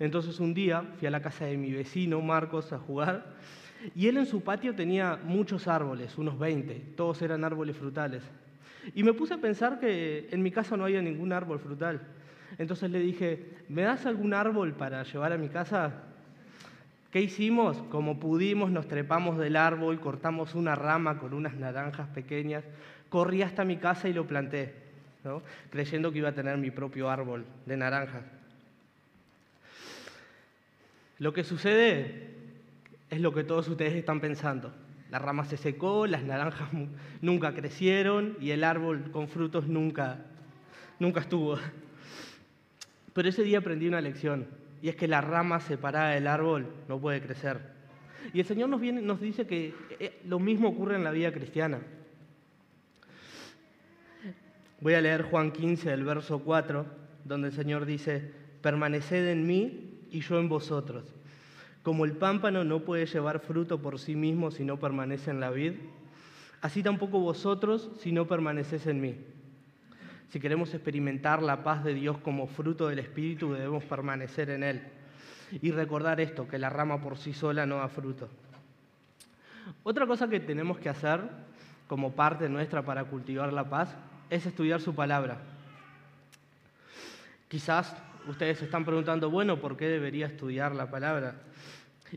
Entonces 0.00 0.38
un 0.40 0.54
día 0.54 0.82
fui 0.98 1.08
a 1.08 1.10
la 1.10 1.22
casa 1.22 1.46
de 1.46 1.56
mi 1.56 1.72
vecino 1.72 2.20
Marcos 2.20 2.72
a 2.72 2.78
jugar 2.78 3.34
y 3.94 4.08
él 4.08 4.16
en 4.16 4.26
su 4.26 4.42
patio 4.42 4.74
tenía 4.74 5.18
muchos 5.22 5.68
árboles, 5.68 6.16
unos 6.18 6.38
20, 6.38 6.74
todos 6.96 7.22
eran 7.22 7.44
árboles 7.44 7.76
frutales. 7.76 8.22
Y 8.94 9.02
me 9.02 9.12
puse 9.12 9.34
a 9.34 9.38
pensar 9.38 9.78
que 9.80 10.28
en 10.30 10.42
mi 10.42 10.50
casa 10.50 10.76
no 10.76 10.84
había 10.84 11.02
ningún 11.02 11.32
árbol 11.32 11.58
frutal. 11.58 12.00
Entonces 12.58 12.90
le 12.90 13.00
dije, 13.00 13.46
¿me 13.68 13.82
das 13.82 14.06
algún 14.06 14.34
árbol 14.34 14.72
para 14.74 15.02
llevar 15.02 15.32
a 15.32 15.38
mi 15.38 15.48
casa? 15.48 15.92
¿Qué 17.10 17.20
hicimos? 17.20 17.82
Como 17.90 18.18
pudimos, 18.18 18.70
nos 18.70 18.88
trepamos 18.88 19.38
del 19.38 19.56
árbol, 19.56 20.00
cortamos 20.00 20.54
una 20.54 20.74
rama 20.74 21.18
con 21.18 21.34
unas 21.34 21.54
naranjas 21.54 22.08
pequeñas, 22.08 22.64
corrí 23.08 23.42
hasta 23.42 23.64
mi 23.64 23.76
casa 23.76 24.08
y 24.08 24.12
lo 24.12 24.26
planté, 24.26 24.74
¿no? 25.24 25.42
creyendo 25.70 26.12
que 26.12 26.18
iba 26.18 26.30
a 26.30 26.34
tener 26.34 26.58
mi 26.58 26.70
propio 26.70 27.08
árbol 27.10 27.44
de 27.66 27.76
naranjas. 27.76 28.37
Lo 31.18 31.32
que 31.32 31.42
sucede 31.42 32.28
es 33.10 33.20
lo 33.20 33.32
que 33.32 33.42
todos 33.42 33.68
ustedes 33.68 33.94
están 33.94 34.20
pensando. 34.20 34.72
La 35.10 35.18
rama 35.18 35.44
se 35.44 35.56
secó, 35.56 36.06
las 36.06 36.22
naranjas 36.22 36.68
nunca 37.20 37.54
crecieron 37.54 38.36
y 38.40 38.50
el 38.50 38.62
árbol 38.62 39.10
con 39.10 39.28
frutos 39.28 39.66
nunca, 39.66 40.18
nunca 40.98 41.20
estuvo. 41.20 41.58
Pero 43.14 43.28
ese 43.28 43.42
día 43.42 43.58
aprendí 43.58 43.88
una 43.88 44.00
lección, 44.00 44.46
y 44.80 44.88
es 44.88 44.96
que 44.96 45.08
la 45.08 45.20
rama 45.20 45.58
separada 45.60 46.10
del 46.10 46.28
árbol 46.28 46.66
no 46.88 47.00
puede 47.00 47.20
crecer. 47.20 47.58
Y 48.32 48.40
el 48.40 48.46
Señor 48.46 48.68
nos, 48.68 48.80
viene, 48.80 49.00
nos 49.00 49.20
dice 49.20 49.46
que 49.46 49.74
eh, 49.98 50.20
lo 50.24 50.38
mismo 50.38 50.68
ocurre 50.68 50.96
en 50.96 51.04
la 51.04 51.10
vida 51.10 51.32
cristiana. 51.32 51.80
Voy 54.80 54.94
a 54.94 55.00
leer 55.00 55.22
Juan 55.22 55.50
15, 55.50 55.92
el 55.92 56.04
verso 56.04 56.38
4, 56.40 56.86
donde 57.24 57.48
el 57.48 57.54
Señor 57.54 57.86
dice, 57.86 58.30
permaneced 58.62 59.26
en 59.26 59.46
mí 59.46 59.87
y 60.10 60.20
yo 60.20 60.38
en 60.38 60.48
vosotros. 60.48 61.04
Como 61.82 62.04
el 62.04 62.12
pámpano 62.12 62.64
no 62.64 62.80
puede 62.80 63.06
llevar 63.06 63.40
fruto 63.40 63.80
por 63.80 63.98
sí 63.98 64.14
mismo 64.14 64.50
si 64.50 64.64
no 64.64 64.78
permanece 64.78 65.30
en 65.30 65.40
la 65.40 65.50
vid, 65.50 65.74
así 66.60 66.82
tampoco 66.82 67.18
vosotros 67.20 67.90
si 68.00 68.12
no 68.12 68.26
permanecéis 68.26 68.86
en 68.86 69.00
mí. 69.00 69.16
Si 70.30 70.40
queremos 70.40 70.74
experimentar 70.74 71.42
la 71.42 71.64
paz 71.64 71.82
de 71.84 71.94
Dios 71.94 72.18
como 72.18 72.46
fruto 72.46 72.88
del 72.88 72.98
Espíritu, 72.98 73.52
debemos 73.52 73.84
permanecer 73.84 74.50
en 74.50 74.62
Él. 74.62 74.82
Y 75.62 75.70
recordar 75.70 76.20
esto, 76.20 76.46
que 76.46 76.58
la 76.58 76.68
rama 76.68 77.00
por 77.00 77.16
sí 77.16 77.32
sola 77.32 77.64
no 77.64 77.76
da 77.76 77.88
fruto. 77.88 78.28
Otra 79.82 80.06
cosa 80.06 80.28
que 80.28 80.40
tenemos 80.40 80.78
que 80.78 80.90
hacer 80.90 81.20
como 81.86 82.12
parte 82.12 82.48
nuestra 82.50 82.82
para 82.82 83.04
cultivar 83.04 83.52
la 83.52 83.70
paz 83.70 83.96
es 84.28 84.44
estudiar 84.44 84.82
su 84.82 84.94
palabra. 84.94 85.38
Quizás 87.48 87.96
ustedes 88.28 88.58
se 88.58 88.66
están 88.66 88.84
preguntando, 88.84 89.30
bueno, 89.30 89.58
¿por 89.58 89.76
qué 89.76 89.88
debería 89.88 90.26
estudiar 90.26 90.74
la 90.74 90.90
palabra? 90.90 91.36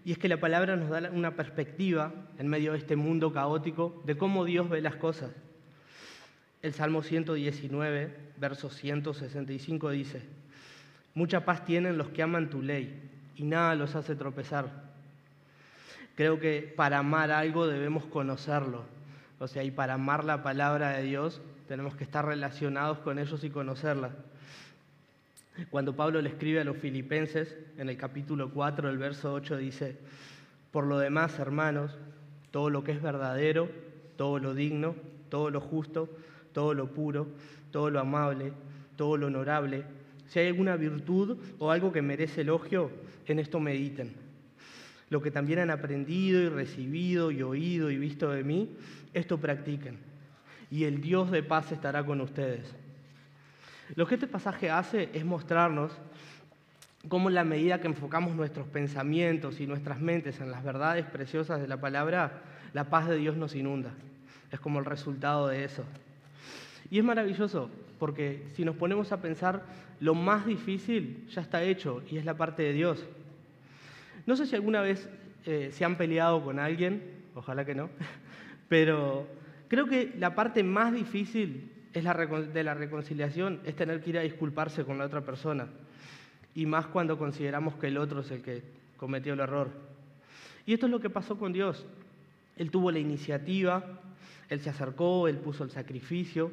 Y 0.05 0.11
es 0.11 0.17
que 0.17 0.29
la 0.29 0.39
palabra 0.39 0.75
nos 0.75 0.89
da 0.89 1.09
una 1.11 1.35
perspectiva 1.35 2.13
en 2.37 2.47
medio 2.47 2.73
de 2.73 2.77
este 2.77 2.95
mundo 2.95 3.33
caótico 3.33 4.01
de 4.05 4.17
cómo 4.17 4.45
Dios 4.45 4.69
ve 4.69 4.81
las 4.81 4.95
cosas. 4.95 5.31
El 6.61 6.73
Salmo 6.73 7.01
119, 7.01 8.15
verso 8.37 8.69
165 8.69 9.89
dice, 9.89 10.21
Mucha 11.13 11.43
paz 11.43 11.65
tienen 11.65 11.97
los 11.97 12.09
que 12.09 12.21
aman 12.21 12.49
tu 12.49 12.61
ley 12.61 13.09
y 13.35 13.43
nada 13.43 13.75
los 13.75 13.95
hace 13.95 14.15
tropezar. 14.15 14.91
Creo 16.15 16.39
que 16.39 16.73
para 16.75 16.99
amar 16.99 17.31
algo 17.31 17.67
debemos 17.67 18.05
conocerlo. 18.05 18.83
O 19.39 19.47
sea, 19.47 19.63
y 19.63 19.71
para 19.71 19.95
amar 19.95 20.23
la 20.23 20.43
palabra 20.43 20.91
de 20.91 21.03
Dios 21.03 21.41
tenemos 21.67 21.95
que 21.95 22.03
estar 22.03 22.25
relacionados 22.25 22.99
con 22.99 23.17
ellos 23.17 23.43
y 23.43 23.49
conocerla. 23.49 24.11
Cuando 25.69 25.95
Pablo 25.95 26.21
le 26.21 26.29
escribe 26.29 26.61
a 26.61 26.63
los 26.63 26.77
filipenses, 26.77 27.57
en 27.77 27.89
el 27.89 27.97
capítulo 27.97 28.51
4, 28.51 28.89
el 28.89 28.97
verso 28.97 29.33
8, 29.33 29.57
dice, 29.57 29.97
por 30.71 30.85
lo 30.85 30.97
demás, 30.97 31.37
hermanos, 31.39 31.97
todo 32.51 32.69
lo 32.69 32.83
que 32.83 32.93
es 32.93 33.01
verdadero, 33.01 33.69
todo 34.15 34.39
lo 34.39 34.53
digno, 34.53 34.95
todo 35.29 35.49
lo 35.49 35.61
justo, 35.61 36.09
todo 36.53 36.73
lo 36.73 36.87
puro, 36.87 37.27
todo 37.71 37.89
lo 37.89 37.99
amable, 37.99 38.53
todo 38.95 39.17
lo 39.17 39.27
honorable, 39.27 39.83
si 40.31 40.39
hay 40.39 40.47
alguna 40.47 40.77
virtud 40.77 41.37
o 41.59 41.71
algo 41.71 41.91
que 41.91 42.01
merece 42.01 42.41
elogio, 42.41 42.89
en 43.27 43.39
esto 43.39 43.59
mediten. 43.59 44.13
Lo 45.09 45.21
que 45.21 45.29
también 45.29 45.59
han 45.59 45.71
aprendido 45.71 46.41
y 46.41 46.47
recibido 46.47 47.31
y 47.31 47.41
oído 47.41 47.91
y 47.91 47.97
visto 47.97 48.29
de 48.29 48.45
mí, 48.45 48.69
esto 49.13 49.37
practiquen. 49.39 49.97
Y 50.69 50.85
el 50.85 51.01
Dios 51.01 51.31
de 51.31 51.43
paz 51.43 51.73
estará 51.73 52.05
con 52.05 52.21
ustedes. 52.21 52.73
Lo 53.95 54.07
que 54.07 54.15
este 54.15 54.27
pasaje 54.27 54.69
hace 54.69 55.09
es 55.13 55.25
mostrarnos 55.25 55.91
cómo 57.07 57.29
en 57.29 57.35
la 57.35 57.43
medida 57.43 57.81
que 57.81 57.87
enfocamos 57.87 58.35
nuestros 58.35 58.67
pensamientos 58.67 59.59
y 59.59 59.67
nuestras 59.67 59.99
mentes 59.99 60.39
en 60.39 60.51
las 60.51 60.63
verdades 60.63 61.05
preciosas 61.05 61.59
de 61.59 61.67
la 61.67 61.81
palabra, 61.81 62.41
la 62.73 62.89
paz 62.89 63.07
de 63.07 63.17
Dios 63.17 63.35
nos 63.35 63.55
inunda. 63.55 63.91
Es 64.51 64.59
como 64.59 64.79
el 64.79 64.85
resultado 64.85 65.47
de 65.47 65.65
eso. 65.65 65.83
Y 66.89 66.99
es 66.99 67.03
maravilloso, 67.03 67.69
porque 67.99 68.45
si 68.53 68.63
nos 68.63 68.75
ponemos 68.75 69.11
a 69.11 69.21
pensar, 69.21 69.63
lo 69.99 70.13
más 70.13 70.45
difícil 70.45 71.27
ya 71.29 71.41
está 71.41 71.63
hecho 71.63 72.03
y 72.09 72.17
es 72.17 72.25
la 72.25 72.35
parte 72.35 72.63
de 72.63 72.73
Dios. 72.73 73.05
No 74.25 74.35
sé 74.35 74.45
si 74.45 74.55
alguna 74.55 74.81
vez 74.81 75.09
eh, 75.45 75.69
se 75.71 75.83
han 75.83 75.97
peleado 75.97 76.43
con 76.43 76.59
alguien, 76.59 77.01
ojalá 77.35 77.65
que 77.65 77.75
no, 77.75 77.89
pero 78.69 79.27
creo 79.67 79.85
que 79.85 80.13
la 80.17 80.35
parte 80.35 80.63
más 80.63 80.93
difícil 80.93 81.70
es 81.93 82.03
la, 82.03 82.13
de 82.13 82.63
la 82.63 82.73
reconciliación 82.73 83.59
es 83.65 83.75
tener 83.75 84.01
que 84.01 84.11
ir 84.11 84.17
a 84.17 84.21
disculparse 84.21 84.83
con 84.83 84.97
la 84.97 85.05
otra 85.05 85.21
persona. 85.21 85.67
Y 86.53 86.65
más 86.65 86.87
cuando 86.87 87.17
consideramos 87.17 87.75
que 87.75 87.87
el 87.87 87.97
otro 87.97 88.21
es 88.21 88.31
el 88.31 88.41
que 88.41 88.63
cometió 88.97 89.33
el 89.33 89.39
error. 89.39 89.69
Y 90.65 90.73
esto 90.73 90.85
es 90.85 90.91
lo 90.91 90.99
que 90.99 91.09
pasó 91.09 91.37
con 91.37 91.53
Dios. 91.53 91.85
Él 92.57 92.71
tuvo 92.71 92.91
la 92.91 92.99
iniciativa, 92.99 93.83
Él 94.49 94.59
se 94.59 94.69
acercó, 94.69 95.27
Él 95.27 95.37
puso 95.37 95.63
el 95.63 95.71
sacrificio. 95.71 96.51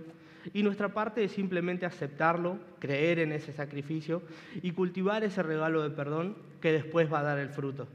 Y 0.54 0.62
nuestra 0.62 0.94
parte 0.94 1.24
es 1.24 1.32
simplemente 1.32 1.84
aceptarlo, 1.84 2.58
creer 2.78 3.18
en 3.18 3.32
ese 3.32 3.52
sacrificio 3.52 4.22
y 4.62 4.72
cultivar 4.72 5.24
ese 5.24 5.42
regalo 5.42 5.82
de 5.82 5.90
perdón 5.90 6.36
que 6.60 6.72
después 6.72 7.12
va 7.12 7.20
a 7.20 7.24
dar 7.24 7.38
el 7.38 7.50
fruto. 7.50 7.86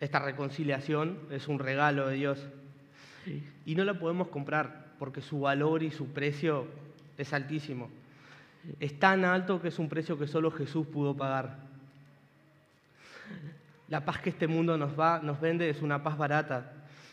Esta 0.00 0.18
reconciliación 0.18 1.18
es 1.30 1.48
un 1.48 1.58
regalo 1.58 2.08
de 2.08 2.16
Dios 2.16 2.46
y 3.64 3.74
no 3.74 3.84
la 3.84 3.98
podemos 3.98 4.28
comprar 4.28 4.86
porque 4.98 5.22
su 5.22 5.40
valor 5.40 5.82
y 5.82 5.90
su 5.90 6.08
precio 6.08 6.66
es 7.16 7.32
altísimo. 7.32 7.88
Es 8.80 8.98
tan 8.98 9.24
alto 9.24 9.60
que 9.60 9.68
es 9.68 9.78
un 9.78 9.88
precio 9.88 10.18
que 10.18 10.26
solo 10.26 10.50
Jesús 10.50 10.86
pudo 10.86 11.16
pagar. 11.16 11.58
La 13.88 14.04
paz 14.04 14.18
que 14.18 14.30
este 14.30 14.46
mundo 14.46 14.76
nos, 14.76 14.98
va, 14.98 15.20
nos 15.22 15.40
vende 15.40 15.70
es 15.70 15.80
una 15.80 16.02
paz 16.02 16.18
barata, 16.18 16.72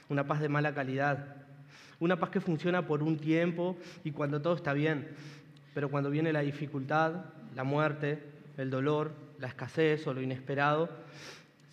una 0.09 0.25
paz 0.25 0.41
de 0.41 0.49
mala 0.49 0.73
calidad, 0.73 1.35
una 1.99 2.19
paz 2.19 2.31
que 2.31 2.41
funciona 2.41 2.85
por 2.85 3.03
un 3.03 3.17
tiempo 3.17 3.77
y 4.03 4.11
cuando 4.11 4.41
todo 4.41 4.55
está 4.55 4.73
bien, 4.73 5.07
pero 5.73 5.89
cuando 5.89 6.09
viene 6.09 6.33
la 6.33 6.41
dificultad, 6.41 7.25
la 7.55 7.63
muerte, 7.63 8.23
el 8.57 8.69
dolor, 8.69 9.11
la 9.39 9.47
escasez 9.47 10.05
o 10.07 10.13
lo 10.13 10.21
inesperado, 10.21 10.89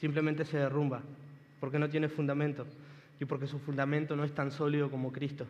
simplemente 0.01 0.45
se 0.45 0.59
derrumba, 0.59 1.03
porque 1.61 1.79
no 1.79 1.89
tiene 1.89 2.09
fundamento 2.09 2.67
y 3.21 3.27
porque 3.27 3.47
su 3.47 3.59
fundamento 3.59 4.17
no 4.17 4.25
es 4.25 4.35
tan 4.35 4.51
sólido 4.51 4.91
como 4.91 5.13
Cristo. 5.13 5.47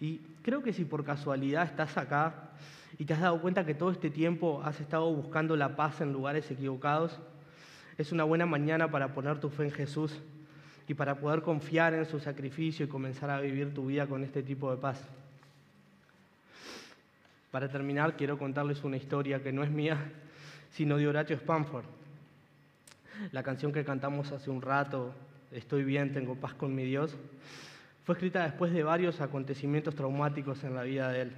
Y 0.00 0.20
creo 0.42 0.62
que 0.62 0.72
si 0.72 0.84
por 0.84 1.04
casualidad 1.04 1.64
estás 1.64 1.96
acá 1.96 2.50
y 2.98 3.04
te 3.04 3.14
has 3.14 3.20
dado 3.20 3.40
cuenta 3.40 3.66
que 3.66 3.74
todo 3.74 3.90
este 3.90 4.10
tiempo 4.10 4.62
has 4.64 4.80
estado 4.80 5.12
buscando 5.12 5.56
la 5.56 5.74
paz 5.74 6.00
en 6.00 6.12
lugares 6.12 6.48
equivocados, 6.50 7.18
es 7.98 8.12
una 8.12 8.24
buena 8.24 8.46
mañana 8.46 8.90
para 8.90 9.12
poner 9.12 9.40
tu 9.40 9.50
fe 9.50 9.64
en 9.64 9.72
Jesús 9.72 10.16
y 10.86 10.94
para 10.94 11.16
poder 11.16 11.42
confiar 11.42 11.94
en 11.94 12.06
su 12.06 12.20
sacrificio 12.20 12.86
y 12.86 12.88
comenzar 12.88 13.30
a 13.30 13.40
vivir 13.40 13.74
tu 13.74 13.86
vida 13.86 14.06
con 14.06 14.22
este 14.22 14.42
tipo 14.42 14.70
de 14.70 14.76
paz. 14.76 15.02
Para 17.50 17.68
terminar, 17.68 18.16
quiero 18.16 18.38
contarles 18.38 18.84
una 18.84 18.96
historia 18.96 19.42
que 19.42 19.52
no 19.52 19.64
es 19.64 19.70
mía, 19.70 19.98
sino 20.70 20.96
de 20.96 21.08
Horatio 21.08 21.34
Spanford. 21.36 21.84
La 23.32 23.42
canción 23.42 23.72
que 23.72 23.84
cantamos 23.84 24.32
hace 24.32 24.50
un 24.50 24.62
rato, 24.62 25.14
Estoy 25.52 25.82
bien, 25.82 26.12
tengo 26.12 26.36
paz 26.36 26.54
con 26.54 26.72
mi 26.76 26.84
Dios, 26.84 27.16
fue 28.04 28.14
escrita 28.14 28.44
después 28.44 28.72
de 28.72 28.84
varios 28.84 29.20
acontecimientos 29.20 29.96
traumáticos 29.96 30.62
en 30.62 30.76
la 30.76 30.84
vida 30.84 31.10
de 31.10 31.22
él. 31.22 31.32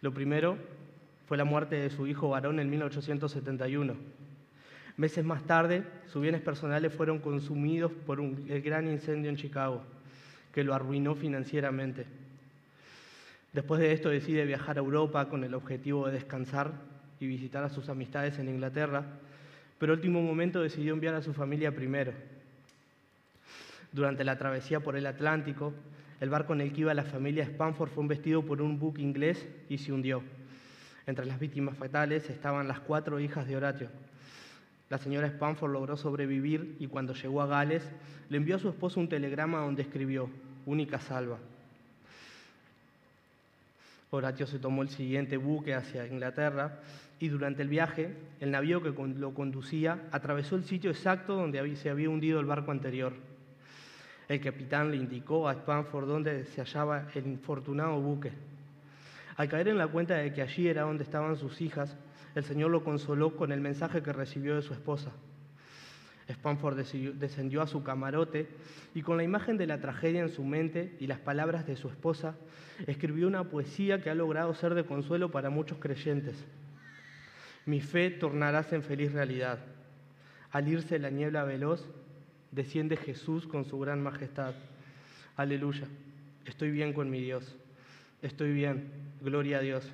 Lo 0.00 0.14
primero 0.14 0.56
fue 1.28 1.36
la 1.36 1.44
muerte 1.44 1.76
de 1.76 1.90
su 1.90 2.06
hijo 2.06 2.30
varón 2.30 2.58
en 2.60 2.70
1871. 2.70 3.94
Meses 4.96 5.24
más 5.26 5.42
tarde, 5.42 5.84
sus 6.06 6.22
bienes 6.22 6.40
personales 6.40 6.94
fueron 6.94 7.18
consumidos 7.18 7.92
por 8.06 8.18
un, 8.18 8.46
el 8.48 8.62
gran 8.62 8.88
incendio 8.88 9.28
en 9.28 9.36
Chicago, 9.36 9.82
que 10.50 10.64
lo 10.64 10.74
arruinó 10.74 11.14
financieramente. 11.14 12.06
Después 13.52 13.78
de 13.78 13.92
esto 13.92 14.08
decide 14.08 14.46
viajar 14.46 14.78
a 14.78 14.80
Europa 14.80 15.28
con 15.28 15.44
el 15.44 15.52
objetivo 15.52 16.06
de 16.06 16.12
descansar 16.12 16.72
y 17.20 17.26
visitar 17.26 17.62
a 17.62 17.68
sus 17.68 17.90
amistades 17.90 18.38
en 18.38 18.48
Inglaterra, 18.48 19.04
pero 19.84 19.92
último 19.92 20.22
momento 20.22 20.62
decidió 20.62 20.94
enviar 20.94 21.14
a 21.14 21.20
su 21.20 21.34
familia 21.34 21.76
primero. 21.76 22.14
Durante 23.92 24.24
la 24.24 24.38
travesía 24.38 24.80
por 24.80 24.96
el 24.96 25.04
Atlántico, 25.04 25.74
el 26.22 26.30
barco 26.30 26.54
en 26.54 26.62
el 26.62 26.72
que 26.72 26.80
iba 26.80 26.94
la 26.94 27.04
familia 27.04 27.44
Spanford 27.44 27.90
fue 27.90 28.02
embestido 28.02 28.40
por 28.46 28.62
un 28.62 28.78
buque 28.78 29.02
inglés 29.02 29.46
y 29.68 29.76
se 29.76 29.92
hundió. 29.92 30.22
Entre 31.06 31.26
las 31.26 31.38
víctimas 31.38 31.76
fatales 31.76 32.30
estaban 32.30 32.66
las 32.66 32.80
cuatro 32.80 33.20
hijas 33.20 33.46
de 33.46 33.58
Horatio. 33.58 33.90
La 34.88 34.96
señora 34.96 35.26
Spanford 35.26 35.72
logró 35.72 35.98
sobrevivir 35.98 36.76
y 36.80 36.86
cuando 36.86 37.12
llegó 37.12 37.42
a 37.42 37.46
Gales 37.46 37.82
le 38.30 38.38
envió 38.38 38.56
a 38.56 38.60
su 38.60 38.70
esposo 38.70 39.00
un 39.00 39.10
telegrama 39.10 39.58
donde 39.58 39.82
escribió, 39.82 40.30
única 40.64 40.98
salva. 40.98 41.36
Horatio 44.14 44.46
se 44.46 44.58
tomó 44.58 44.82
el 44.82 44.88
siguiente 44.88 45.36
buque 45.36 45.74
hacia 45.74 46.06
Inglaterra 46.06 46.80
y 47.18 47.28
durante 47.28 47.62
el 47.62 47.68
viaje 47.68 48.16
el 48.40 48.50
navío 48.50 48.82
que 48.82 48.90
lo 48.90 49.34
conducía 49.34 50.08
atravesó 50.10 50.56
el 50.56 50.64
sitio 50.64 50.90
exacto 50.90 51.36
donde 51.36 51.76
se 51.76 51.90
había 51.90 52.10
hundido 52.10 52.40
el 52.40 52.46
barco 52.46 52.70
anterior. 52.70 53.12
El 54.28 54.40
capitán 54.40 54.90
le 54.90 54.96
indicó 54.96 55.48
a 55.48 55.52
Spanford 55.52 56.08
dónde 56.08 56.44
se 56.46 56.60
hallaba 56.60 57.08
el 57.14 57.26
infortunado 57.26 58.00
buque. 58.00 58.32
Al 59.36 59.48
caer 59.48 59.68
en 59.68 59.78
la 59.78 59.88
cuenta 59.88 60.14
de 60.14 60.32
que 60.32 60.42
allí 60.42 60.68
era 60.68 60.82
donde 60.82 61.04
estaban 61.04 61.36
sus 61.36 61.60
hijas, 61.60 61.96
el 62.34 62.44
Señor 62.44 62.70
lo 62.70 62.84
consoló 62.84 63.36
con 63.36 63.52
el 63.52 63.60
mensaje 63.60 64.02
que 64.02 64.12
recibió 64.12 64.56
de 64.56 64.62
su 64.62 64.72
esposa. 64.72 65.12
Spanford 66.28 66.76
descendió 67.14 67.60
a 67.60 67.66
su 67.66 67.82
camarote 67.82 68.48
y 68.94 69.02
con 69.02 69.16
la 69.16 69.24
imagen 69.24 69.58
de 69.58 69.66
la 69.66 69.80
tragedia 69.80 70.22
en 70.22 70.30
su 70.30 70.44
mente 70.44 70.96
y 70.98 71.06
las 71.06 71.18
palabras 71.18 71.66
de 71.66 71.76
su 71.76 71.88
esposa, 71.88 72.34
escribió 72.86 73.26
una 73.26 73.44
poesía 73.44 74.02
que 74.02 74.10
ha 74.10 74.14
logrado 74.14 74.54
ser 74.54 74.74
de 74.74 74.84
consuelo 74.84 75.30
para 75.30 75.50
muchos 75.50 75.78
creyentes. 75.78 76.36
Mi 77.66 77.80
fe 77.80 78.10
tornarás 78.10 78.72
en 78.72 78.82
feliz 78.82 79.12
realidad. 79.12 79.58
Al 80.50 80.68
irse 80.68 80.98
la 80.98 81.10
niebla 81.10 81.44
veloz, 81.44 81.84
desciende 82.52 82.96
Jesús 82.96 83.46
con 83.46 83.64
su 83.64 83.78
gran 83.78 84.02
majestad. 84.02 84.54
Aleluya. 85.36 85.86
Estoy 86.46 86.70
bien 86.70 86.92
con 86.92 87.10
mi 87.10 87.20
Dios. 87.20 87.56
Estoy 88.22 88.52
bien. 88.52 88.90
Gloria 89.20 89.58
a 89.58 89.60
Dios. 89.60 89.90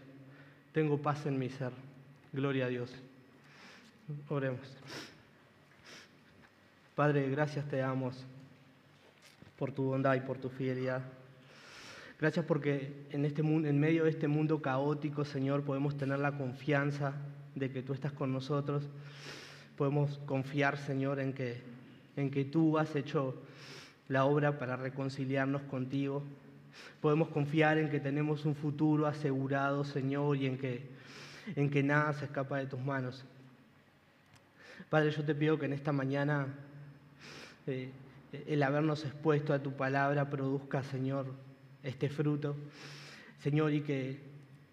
Tengo 0.73 1.01
paz 1.01 1.27
en 1.27 1.38
mi 1.38 1.49
ser. 1.49 1.73
Gloria 2.33 2.66
a 2.66 2.69
Dios. 2.69 2.95
Oremos. 4.29 4.77
Padre, 7.01 7.31
gracias 7.31 7.67
te 7.67 7.79
damos 7.79 8.27
por 9.59 9.73
tu 9.73 9.85
bondad 9.85 10.17
y 10.17 10.21
por 10.21 10.37
tu 10.37 10.51
fidelidad. 10.51 11.01
Gracias 12.19 12.45
porque 12.45 13.07
en, 13.11 13.25
este 13.25 13.41
en 13.41 13.81
medio 13.81 14.05
de 14.05 14.11
este 14.11 14.29
mundo 14.29 14.61
caótico, 14.61 15.25
Señor, 15.25 15.65
podemos 15.65 15.97
tener 15.97 16.19
la 16.19 16.37
confianza 16.37 17.15
de 17.55 17.71
que 17.71 17.83
tú 17.83 17.95
estás 17.95 18.13
con 18.13 18.35
nosotros. 18.35 18.85
Podemos 19.79 20.19
confiar, 20.27 20.77
Señor, 20.77 21.21
en 21.21 21.33
que, 21.33 21.63
en 22.17 22.31
que 22.31 22.45
tú 22.45 22.77
has 22.77 22.95
hecho 22.95 23.35
la 24.09 24.27
obra 24.27 24.59
para 24.59 24.77
reconciliarnos 24.77 25.63
contigo. 25.63 26.23
Podemos 27.01 27.29
confiar 27.29 27.79
en 27.79 27.89
que 27.89 28.01
tenemos 28.01 28.45
un 28.45 28.55
futuro 28.55 29.07
asegurado, 29.07 29.85
Señor, 29.85 30.37
y 30.37 30.45
en 30.45 30.59
que, 30.59 30.87
en 31.57 31.71
que 31.71 31.83
nada 31.83 32.13
se 32.13 32.27
escapa 32.27 32.59
de 32.59 32.67
tus 32.67 32.81
manos. 32.81 33.25
Padre, 34.91 35.13
yo 35.13 35.25
te 35.25 35.35
pido 35.35 35.59
que 35.59 35.65
en 35.65 35.73
esta 35.73 35.93
mañana 35.93 36.47
eh, 37.70 37.90
el 38.46 38.62
habernos 38.62 39.04
expuesto 39.04 39.52
a 39.52 39.62
tu 39.62 39.72
palabra 39.72 40.28
produzca, 40.28 40.83
Señor, 40.83 41.26
este 41.83 42.09
fruto. 42.09 42.56
Señor, 43.38 43.72
y 43.72 43.80
que, 43.80 44.20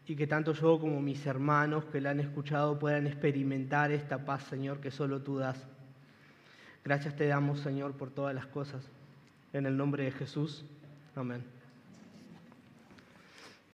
y 0.06 0.16
que 0.16 0.28
tanto 0.28 0.54
yo 0.54 0.80
como 0.80 1.02
mis 1.02 1.26
hermanos 1.26 1.86
que 1.86 2.02
la 2.02 2.12
han 2.12 2.20
escuchado 2.20 2.78
puedan 2.78 3.08
experimentar 3.08 3.92
esta 3.92 4.26
paz, 4.26 4.44
Señor, 4.44 4.80
que 4.80 4.92
solo 4.92 5.22
tú 5.22 5.38
das. 5.38 5.66
Gracias 6.84 7.16
te 7.16 7.28
damos, 7.28 7.60
Señor, 7.60 7.94
por 7.94 8.12
todas 8.12 8.36
las 8.36 8.46
cosas. 8.46 8.84
En 9.54 9.66
el 9.66 9.78
nombre 9.78 10.04
de 10.04 10.12
Jesús. 10.12 10.66
Amén. 11.16 11.57